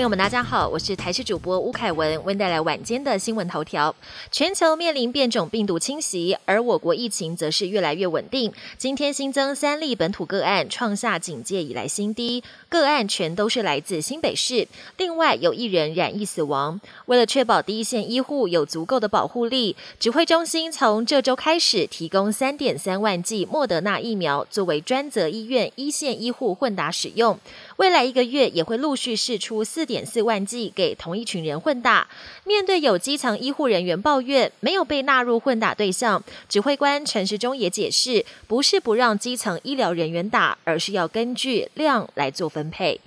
[0.00, 3.94] 朋友们，大家好，我是台视主播吴凯文，为带来晚间的新闻头条。
[4.32, 8.50] 全球面临变种病毒侵袭，而我国疫情则是越来越稳定。
[8.78, 14.66] 今天新增三例本土个案，创下警戒以来新低，个案全都是来自新北市。
[14.96, 16.80] 另外有一人染疫死亡。
[17.04, 27.38] 为了确保第一线医护有足够的保护力，指挥中心从这周开始提供三点三万剂莫德纳疫苗，作为专责医院一线医护混打使用。
[27.80, 32.06] 未来一个月也会陆续释出四点四万剂给同一群人混打。
[32.44, 43.00] 面对有基层医护人员抱怨没有被纳入混打对象，指挥官陈时中也解释，不是不让基层医疗人员打，而是要根据量来做分配。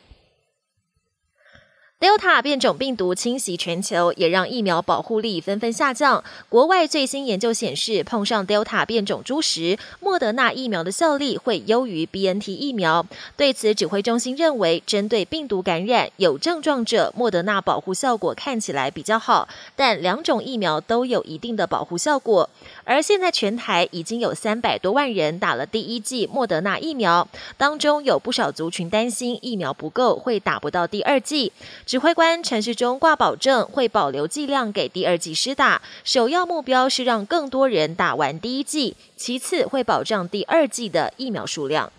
[2.03, 6.21] Delta 变种病毒侵袭全球，也让疫苗保护力纷纷下降。
[6.49, 13.05] 国外最新研究显示，碰上 Delta 变种株时，莫德纳疫苗的效力会优于 BNT 疫苗。
[13.37, 22.49] 对此，指挥中心认为，针对病毒感染有症状者，莫德纳保护效果看起来比较好，但两种疫苗都有一定的保护效果。
[22.83, 31.53] 而现在全台已经有三百多万人打了第一剂莫德纳疫苗，当中有不少族群担心疫苗不够，会打不到第二剂。
[31.93, 41.93] 指挥官陈世忠挂保证，会保留剂量给第二剂施打，首要目标是让更多人打完第一剂，其次会保障第二剂的疫苗数量。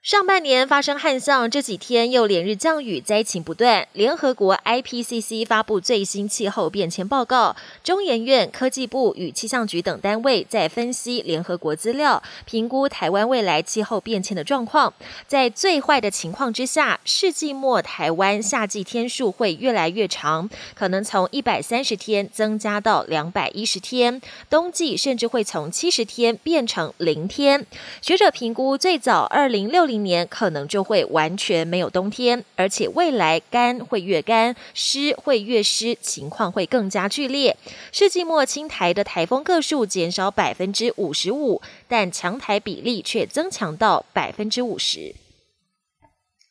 [0.00, 3.88] 上半年发生旱象，这几天又连日降雨，灾情不断。
[3.92, 14.94] 联合国 IPCC 发布最新气候变迁报告，中研院、科技部与气象局等单位在分析联合国资料，评估台湾未来气候变迁的状况。
[15.26, 27.66] 在最坏的情况之下，世纪末台湾夏季天数会越来越长，可能从一百三十天增加到两百一十天；冬季甚至会从七十天变成零天。
[28.00, 29.98] 学者评估，最早二零六零。
[29.98, 37.56] 年可能就会完全没有冬天，而且未来干会越干，湿会越湿，情况会更加剧烈。
[37.90, 45.14] 世纪末青台的台风个数减少百分之五十五，但强台比例却增强到百分之五十。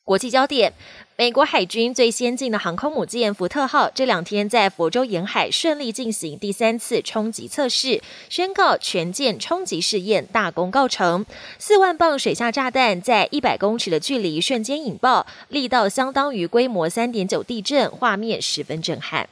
[0.04, 0.72] 国际焦点。
[1.20, 11.26] 美国海军最先进的航空母舰“福特号”这两天在佛州沿海顺利进行第三次冲击测试，宣告全舰冲击试验大功告成。
[11.58, 19.28] 四万磅水下炸弹在一百公尺的距离瞬间引爆，力道相当于规模三点九地震，画面十分震撼。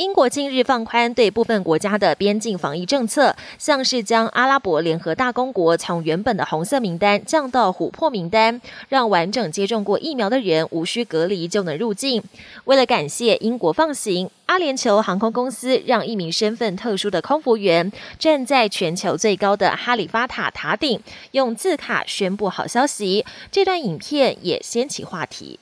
[0.00, 12.22] 英国近日放宽对部分国家的边境防疫政策，像是将阿拉伯联合大公国从原本的红色名单降到琥珀名单，让完整接种过疫苗的人无需隔离就能入境。
[12.64, 20.98] 为了感谢英国放行，阿联酋航空公司让一名身份特殊的空服员站在全球最高的哈里发塔塔顶，
[21.32, 23.26] 用字卡宣布好消息。
[23.52, 25.60] 这段影片也掀起话题。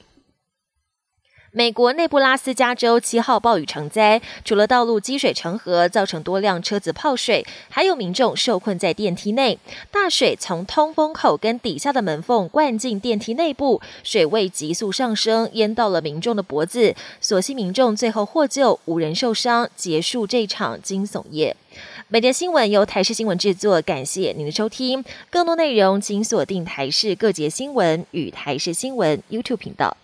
[1.59, 9.59] 美国内布拉斯加州七号暴雨成灾，除了道路积水成河，造成多辆车子泡水，还有民众受困在电梯内。
[9.91, 16.95] 大水从通风口跟底下的门缝灌进电梯内部，水位急速上升，淹到了民众的脖子。
[17.21, 21.57] 所幸民众最后获救，无人受伤，结束这场惊悚夜。
[22.07, 25.05] 每天新闻由台视新闻制作，感谢您的收听。
[25.29, 29.97] 更多内容请锁定台视各节新闻与台视新闻 YouTube 频道。